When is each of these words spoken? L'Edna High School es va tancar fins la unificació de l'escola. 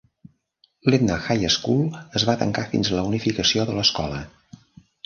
L'Edna 0.91 1.17
High 1.25 1.45
School 1.57 1.85
es 2.21 2.27
va 2.31 2.37
tancar 2.41 2.67
fins 2.73 2.93
la 2.97 3.05
unificació 3.13 3.69
de 3.71 3.79
l'escola. 3.79 4.27